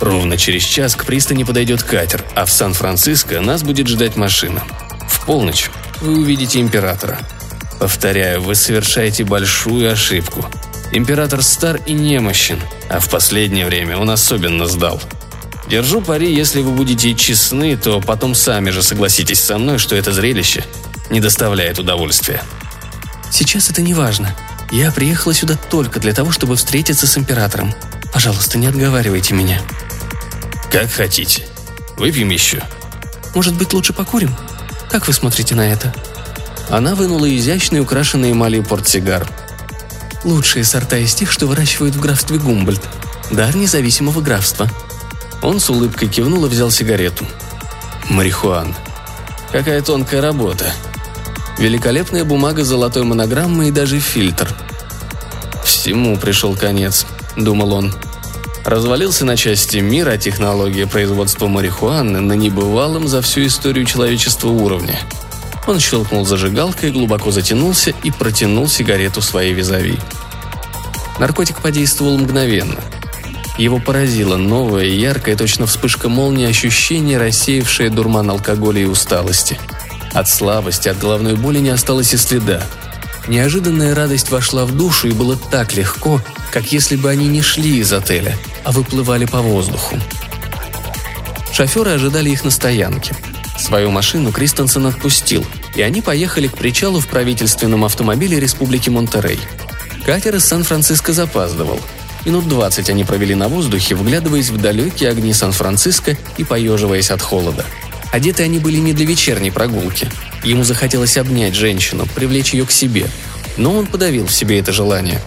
[0.00, 4.64] «Ровно через час к пристани подойдет катер, а в Сан-Франциско нас будет ждать машина.
[5.26, 7.18] Полночь вы увидите императора.
[7.80, 10.46] Повторяю, вы совершаете большую ошибку.
[10.92, 15.00] Император стар и немощен, а в последнее время он особенно сдал.
[15.68, 20.12] Держу пари, если вы будете честны, то потом сами же согласитесь со мной, что это
[20.12, 20.64] зрелище
[21.10, 22.42] не доставляет удовольствия.
[23.30, 24.34] Сейчас это не важно.
[24.70, 27.74] Я приехала сюда только для того, чтобы встретиться с императором.
[28.12, 29.60] Пожалуйста, не отговаривайте меня.
[30.70, 31.46] Как хотите.
[31.96, 32.62] Выпьем еще.
[33.34, 34.34] Может быть, лучше покурим?
[34.90, 35.94] Как вы смотрите на это?
[36.68, 39.28] Она вынула изящный, украшенный эмалью портсигар.
[40.24, 42.82] Лучшие сорта из тех, что выращивают в графстве Гумбольд.
[43.30, 44.68] Дар независимого графства.
[45.42, 47.26] Он с улыбкой кивнул и взял сигарету.
[48.08, 48.74] Марихуан.
[49.52, 50.72] Какая тонкая работа.
[51.58, 54.48] Великолепная бумага с золотой монограммой и даже фильтр.
[55.64, 57.94] Всему пришел конец, думал он.
[58.66, 64.98] Развалился на части мир, а технология производства марихуаны на небывалом за всю историю человечества уровне–
[65.66, 69.98] он щелкнул зажигалкой, глубоко затянулся и протянул сигарету своей визави.
[71.18, 72.78] Наркотик подействовал мгновенно.
[73.58, 79.58] Его поразило новое, яркое, точно вспышка молнии ощущение, рассеявшее дурман алкоголя и усталости.
[80.12, 82.62] От слабости, от головной боли не осталось и следа.
[83.28, 86.20] Неожиданная радость вошла в душу и было так легко,
[86.52, 89.96] как если бы они не шли из отеля, а выплывали по воздуху.
[91.52, 93.14] Шоферы ожидали их на стоянке–
[93.58, 99.40] Свою машину Кристенсен отпустил, и они поехали к причалу в правительственном автомобиле Республики Монтерей.
[100.04, 101.80] Катер из Сан-Франциско запаздывал.
[102.24, 107.64] Минут двадцать они провели на воздухе, вглядываясь в далекие огни Сан-Франциско и поеживаясь от холода.
[108.16, 110.08] Одеты они были не для вечерней прогулки.
[110.42, 113.08] Ему захотелось обнять женщину, привлечь ее к себе.
[113.56, 115.20] Но он подавил в себе это желание.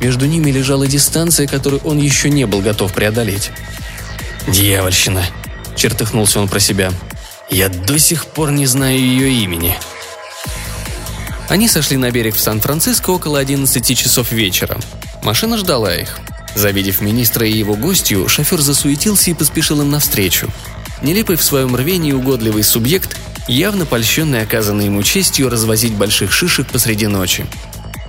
[0.00, 3.50] Между ними лежала дистанция, которую он еще не был готов преодолеть.
[4.48, 5.24] «Дьявольщина!»–
[5.76, 6.92] чертыхнулся он про себя–
[7.50, 9.76] я до сих пор не знаю ее имени.
[11.48, 14.78] Они сошли на берег в Сан-Франциско около 11 часов вечера.
[15.22, 16.18] Машина ждала их.
[16.54, 20.50] Завидев министра и его гостью, шофер засуетился и поспешил им навстречу.
[21.04, 27.06] Нелепый в своем рвении угодливый субъект, явно польщенный оказанной ему честью развозить больших шишек посреди
[27.06, 27.46] ночи.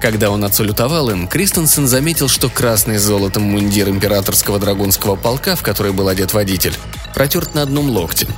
[0.01, 5.61] Когда он отсалютовал им, Кристенсен заметил, что красный с золотом мундир императорского драгунского полка, в
[5.61, 6.73] который был одет водитель,
[7.13, 8.27] протерт на одном локте–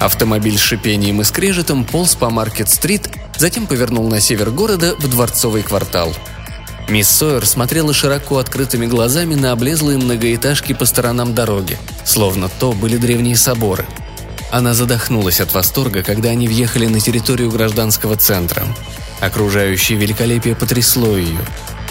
[0.00, 5.62] Автомобиль с шипением и скрежетом полз по Маркет-стрит, затем повернул на север города в Дворцовый
[5.62, 6.14] квартал.
[6.90, 12.96] Мисс Сойер смотрела широко открытыми глазами на облезлые многоэтажки по сторонам дороги, словно то были
[12.96, 13.86] древние соборы.
[14.50, 18.66] Она задохнулась от восторга, когда они въехали на территорию гражданского центра.
[19.20, 21.38] Окружающее великолепие потрясло ее.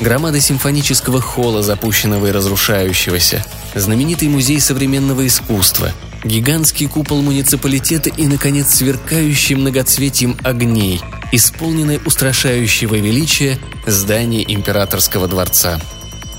[0.01, 8.73] Громада симфонического холла, запущенного и разрушающегося, знаменитый музей современного искусства– гигантский купол муниципалитета и, наконец,
[8.73, 11.01] сверкающий многоцветием огней,
[11.31, 15.79] исполненное устрашающего величия здание императорского дворца.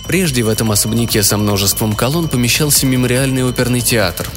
[0.06, 4.28] Прежде в этом особняке со множеством колонн помещался мемориальный оперный театр.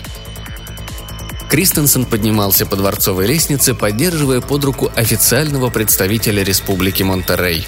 [1.50, 7.68] Кристенсен поднимался по дворцовой лестнице, поддерживая под руку официального представителя Республики Монтерей.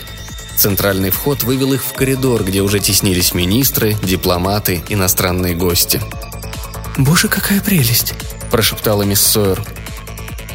[0.55, 6.01] Центральный вход вывел их в коридор, где уже теснились министры, дипломаты, иностранные гости–
[6.97, 8.13] «Боже, какая прелесть!»–
[8.51, 9.61] прошептала мисс Сойер.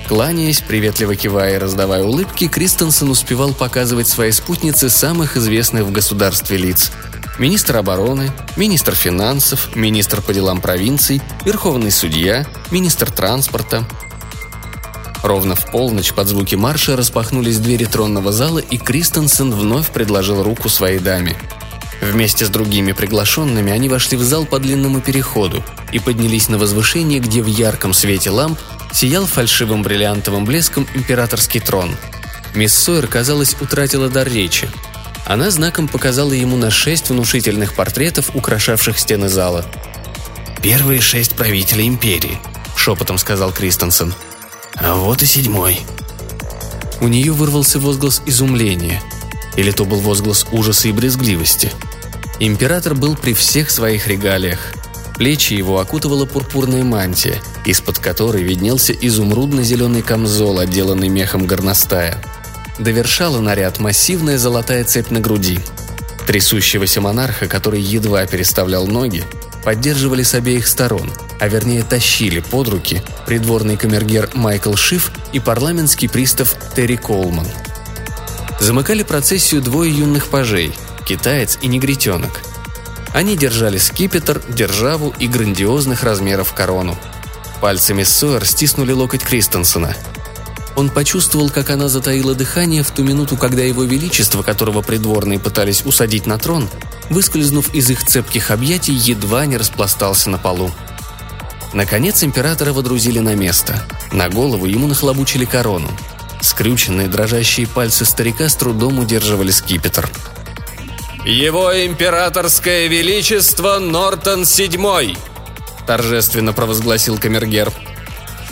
[0.08, 6.56] Кланяясь, приветливо кивая и раздавая улыбки, Кристенсен успевал показывать своей спутнице самых известных в государстве
[6.56, 6.90] лиц.
[7.38, 13.84] Министр обороны, министр финансов, министр по делам провинций, верховный судья, министр транспорта.
[15.22, 20.68] Ровно в полночь под звуки марша распахнулись двери тронного зала, и Кристенсен вновь предложил руку
[20.68, 21.36] своей даме.
[22.00, 27.20] Вместе с другими приглашенными они вошли в зал по длинному переходу и поднялись на возвышение,
[27.20, 28.58] где в ярком свете ламп
[28.92, 31.96] сиял фальшивым бриллиантовым блеском императорский трон.
[32.54, 34.68] Мисс Сойер, казалось, утратила дар речи.
[35.26, 39.64] Она знаком показала ему на шесть внушительных портретов, украшавших стены зала.
[40.62, 42.38] «Первые шесть правителей империи»,—
[42.76, 44.14] шепотом сказал Кристенсен.
[44.74, 45.80] «А вот и седьмой».
[47.00, 49.00] У нее вырвался возглас изумления.
[49.56, 51.72] Или то был возглас ужаса и брезгливости.
[52.40, 54.58] Император был при всех своих регалиях—
[55.20, 62.16] Плечи его окутывала пурпурная мантия, из-под которой виднелся изумрудно-зеленый камзол, отделанный мехом горностая.
[62.78, 65.60] Довершала наряд массивная золотая цепь на груди.
[66.26, 69.22] Трясущегося монарха, который едва переставлял ноги,
[69.62, 76.08] поддерживали с обеих сторон, а вернее тащили под руки придворный камергер Майкл Шиф и парламентский
[76.08, 77.46] пристав Терри Колман.
[78.58, 80.72] Замыкали процессию двое юных пажей–
[81.10, 82.40] китаец и негритенок–
[83.12, 86.96] они держали скипетр, державу и грандиозных размеров корону.
[87.60, 89.96] Пальцами Сойер стиснули локоть Кристенсена.
[90.76, 95.84] Он почувствовал, как она затаила дыхание в ту минуту, когда его величество, которого придворные пытались
[95.84, 96.68] усадить на трон,
[97.10, 100.70] выскользнув из их цепких объятий, едва не распластался на полу.
[101.72, 103.84] Наконец императора водрузили на место.
[104.12, 105.90] На голову ему нахлобучили корону.
[106.40, 110.08] Скрюченные дрожащие пальцы старика с трудом удерживали скипетр–
[111.24, 115.18] «Его императорское величество Нортон VII!»–
[115.86, 117.70] торжественно провозгласил камергер.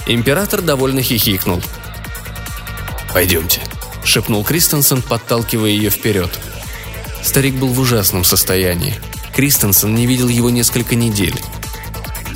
[0.07, 1.63] Император довольно хихикнул.
[3.15, 3.63] «Пойдемте»,–
[4.05, 6.29] шепнул Кристенсен, подталкивая ее вперед.
[7.23, 9.01] Старик был в ужасном состоянии.
[9.35, 11.41] Кристенсен не видел его несколько недель.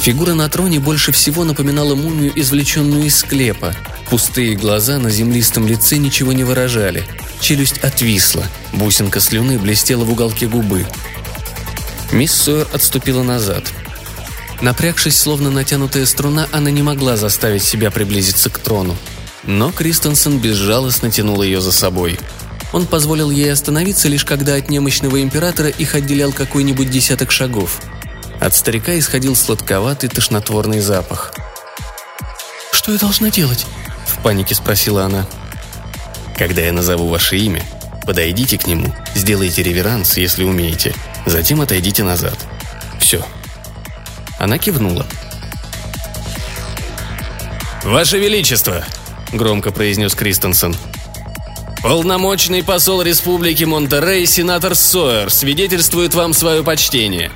[0.01, 3.75] Фигура на троне больше всего напоминала мумию, извлеченную из склепа.
[4.09, 7.05] Пустые глаза на землистом лице ничего не выражали–
[7.43, 10.87] Челюсть отвисла, бусинка слюны блестела в уголке губы.
[12.13, 13.65] Мисс Сойер отступила назад.
[14.61, 18.97] Напрягшись, словно натянутая струна, она не могла заставить себя приблизиться к трону.
[19.43, 22.17] Но Кристенсен безжалостно тянул ее за собой.
[22.73, 27.81] Он позволил ей остановиться, лишь когда от немощного императора их отделял какой-нибудь десяток шагов.
[28.41, 31.35] От старика исходил сладковатый тошнотворный запах.
[32.71, 33.67] «Что я должна делать?»–
[34.07, 35.27] в панике спросила она.–
[36.43, 37.63] когда я назову ваше имя,
[38.05, 40.93] подойдите к нему, сделайте реверанс, если умеете,
[41.25, 42.37] затем отойдите назад.
[42.99, 43.25] Все.
[44.41, 45.07] Она кивнула.
[47.85, 48.85] «Ваше Величество!»–
[49.33, 50.75] громко произнес Кристенсен.
[51.81, 57.31] «Полномочный посол Республики Монтерей, сенатор Сойер, свидетельствует вам свое почтение».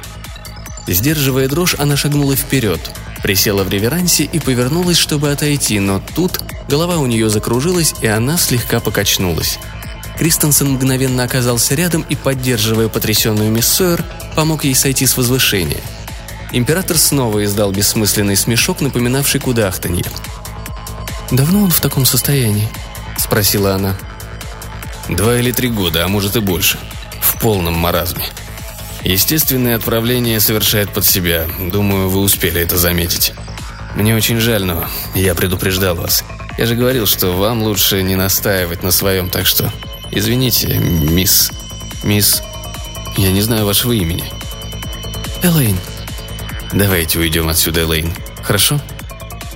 [0.88, 2.80] Сдерживая дрожь, она шагнула вперед,
[3.22, 8.36] присела в реверансе и повернулась, чтобы отойти, но тут Голова у нее закружилась, и она
[8.36, 9.58] слегка покачнулась.
[10.18, 15.80] Кристенсен мгновенно оказался рядом и, поддерживая потрясенную мисс Сойер, помог ей сойти с возвышения.
[16.52, 20.04] Император снова издал бессмысленный смешок, напоминавший кудахтанье.
[21.30, 22.68] «Давно он в таком состоянии?»–
[23.18, 23.96] спросила она.
[25.08, 26.78] «Два или три года, а может и больше.
[27.20, 28.24] В полном маразме.
[29.02, 31.46] Естественное отправление совершает под себя.
[31.60, 33.34] Думаю, вы успели это заметить.
[33.94, 36.24] Мне очень жаль, но я предупреждал вас.
[36.58, 39.70] Я же говорил, что вам лучше не настаивать на своем, так что...
[40.10, 41.50] Извините, мисс...
[42.02, 42.42] Мисс...
[43.18, 44.24] Я не знаю вашего имени.
[45.42, 45.78] Элейн.
[46.72, 48.12] Давайте уйдем отсюда, Элейн.
[48.42, 48.80] Хорошо?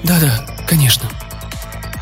[0.02, 1.08] Да-да, конечно.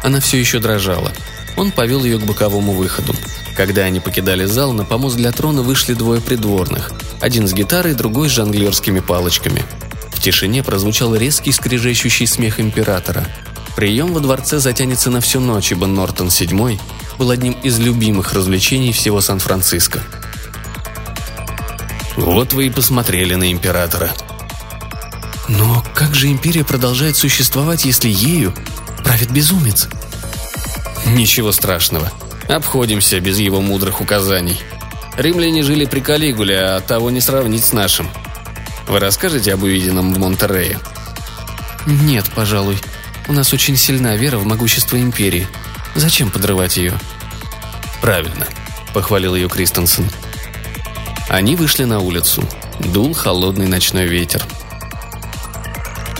[0.02, 1.12] Она все еще дрожала.
[1.56, 3.14] Он повел ее к боковому выходу.
[3.56, 6.92] Когда они покидали зал, на помост для трона вышли двое придворных.
[7.20, 9.62] Один с гитарой, другой с жонглерскими палочками.
[10.12, 13.24] В тишине прозвучал резкий скрежещущий смех императора–
[13.78, 16.80] Прием во дворце затянется на всю ночь, ибо Нортон VII
[17.16, 20.02] был одним из любимых развлечений всего Сан-Франциско.
[22.16, 24.10] Вот вы и посмотрели на императора.
[25.46, 28.52] Но как же империя продолжает существовать, если ею
[29.04, 29.86] правит безумец?
[31.06, 32.10] Ничего страшного.
[32.48, 34.58] Обходимся без его мудрых указаний.
[35.16, 38.10] Римляне жили при Калигуле, а того не сравнить с нашим.
[38.88, 40.80] Вы расскажете об увиденном в Монтерее?
[41.86, 42.76] Нет, пожалуй.
[43.28, 45.46] У нас очень сильна вера в могущество империи.
[45.94, 46.94] Зачем подрывать ее?»
[48.00, 48.46] «Правильно»,—
[48.94, 50.10] похвалил ее Кристенсен.
[51.28, 52.42] Они вышли на улицу.
[52.78, 54.42] Дул холодный ночной ветер.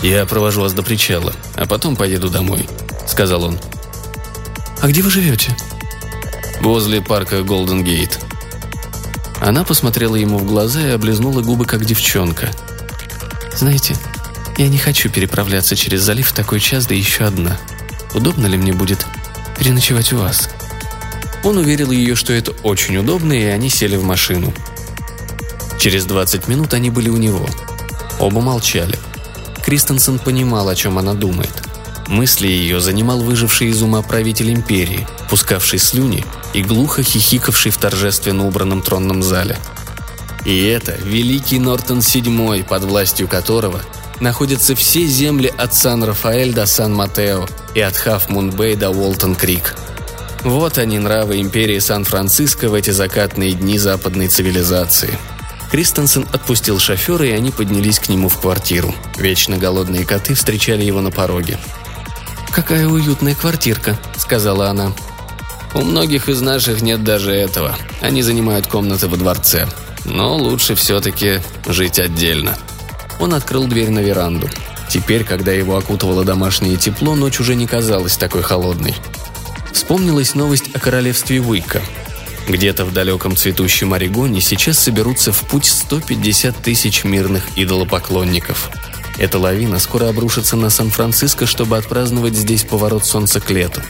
[0.03, 2.67] «Я провожу вас до причала, а потом поеду домой»,—
[3.07, 3.59] сказал он.
[4.81, 5.55] А где вы живете?»
[6.61, 8.19] «Возле парка Голден Гейт».
[9.41, 12.49] Она посмотрела ему в глаза и облизнула губы, как девчонка.
[13.55, 13.95] «Знаете,
[14.59, 17.57] я не хочу переправляться через залив в такой час, да еще одна.
[18.13, 19.05] Удобно ли мне будет
[19.57, 20.49] переночевать у вас?»
[21.45, 24.53] Он уверил ее, что это очень удобно, и они сели в машину.
[25.79, 27.47] Через 20 минут они были у него.
[28.19, 28.99] Оба молчали.
[29.63, 31.53] Кристенсен понимал, о чем она думает.
[32.07, 38.45] Мысли ее занимал выживший из ума правитель империи, пускавший слюни и глухо хихикавший в торжественно
[38.45, 39.57] убранном тронном зале.
[40.43, 43.81] И это великий Нортон VII, под властью которого
[44.19, 49.75] находятся все земли от Сан-Рафаэль до Сан-Матео и от Хаф-Мун-Бэй до Уолтон-Крик.
[50.43, 55.17] Вот они, нравы империи Сан-Франциско в эти закатные дни западной цивилизации.
[55.71, 58.93] Кристенсен отпустил шофера, и они поднялись к нему в квартиру.
[59.17, 61.59] Вечно голодные коты встречали его на пороге.
[62.51, 64.93] «Какая уютная квартирка»,— сказала она.
[65.75, 67.75] «У многих из наших нет даже этого.
[68.01, 69.67] Они занимают комнаты во дворце.
[70.05, 72.57] Но лучше все-таки жить отдельно».
[73.19, 74.49] Он открыл дверь на веранду.
[74.89, 78.95] Теперь, когда его окутывало домашнее тепло, ночь уже не казалась такой холодной.
[79.71, 81.81] Вспомнилась новость о королевстве Уика.
[82.47, 88.71] Где-то в далеком цветущем Орегоне сейчас соберутся в путь 150 тысяч мирных идолопоклонников.
[89.19, 93.81] Эта лавина скоро обрушится на Сан-Франциско, чтобы отпраздновать здесь поворот солнца к лету.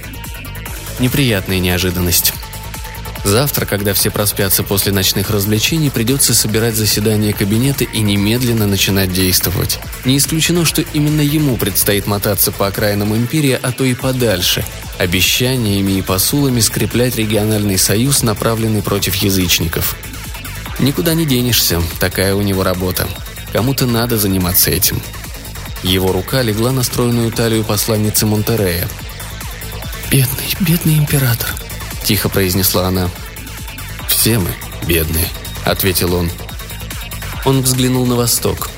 [0.99, 2.33] Неприятная неожиданность.
[3.29, 9.77] Завтра, когда все проспятся после ночных развлечений, придется собирать заседание кабинета и немедленно начинать действовать.
[10.03, 14.65] Не исключено, что именно ему предстоит мотаться по окраинам империи, а то и подальше,
[14.97, 19.95] обещаниями и посулами скреплять региональный союз, направленный против язычников.
[20.79, 23.07] Никуда не денешься, такая у него работа.
[23.53, 24.99] Кому-то надо заниматься этим.
[25.83, 28.87] Его рука легла на стройную талию посланницы Монтерея.
[30.09, 31.53] «Бедный, бедный император»,—
[32.03, 33.09] тихо произнесла она.
[34.07, 34.49] «Все мы
[34.87, 35.27] бедные»,—
[35.65, 36.29] ответил он.
[37.45, 38.69] Он взглянул на восток.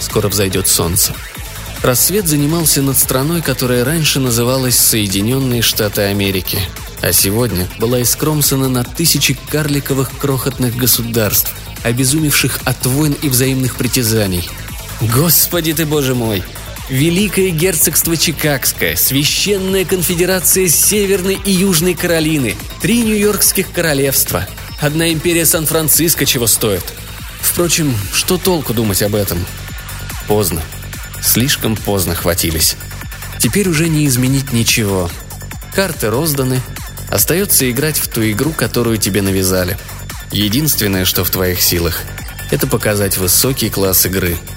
[0.00, 1.14] Скоро взойдет солнце.
[1.82, 6.58] Рассвет занимался над страной, которая раньше называлась Соединенные Штаты Америки,
[7.02, 11.52] а сегодня была искромсана на тысячи карликовых крохотных государств,
[11.84, 14.48] обезумевших от войн и взаимных притязаний.
[15.00, 16.42] Господи ты, боже мой!
[16.88, 24.48] Великое герцогство Чикагское, Священная конфедерация Северной и Южной Каролины, три Нью-Йоркских королевства,
[24.80, 26.82] одна империя Сан-Франциско чего стоит.
[27.42, 29.44] Впрочем, что толку думать об этом?
[30.28, 30.62] Поздно.
[31.22, 32.76] Слишком поздно хватились.
[33.38, 35.10] Теперь уже не изменить ничего.
[35.74, 36.62] Карты розданы.
[37.10, 39.76] Остается играть в ту игру, которую тебе навязали.
[40.32, 42.00] Единственное, что в твоих силах,
[42.50, 44.38] это показать высокий класс игры–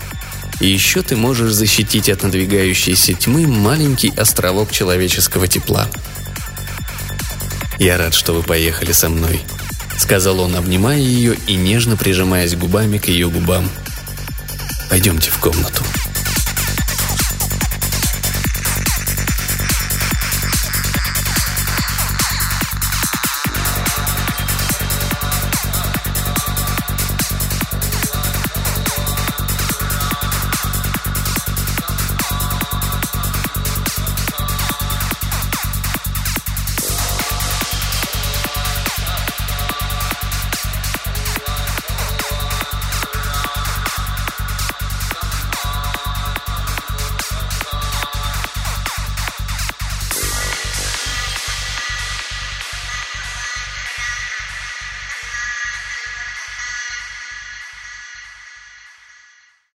[0.61, 5.89] и еще ты можешь защитить от надвигающейся тьмы маленький островок человеческого тепла.
[7.79, 9.41] «Я рад, что вы поехали со мной»,—
[9.97, 13.67] сказал он, обнимая ее и нежно прижимаясь губами к ее губам.
[14.89, 15.83] «Пойдемте в комнату».